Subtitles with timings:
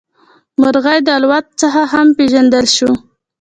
[0.61, 2.91] مرغۍ د الوت څخه هم پېژندلی شو.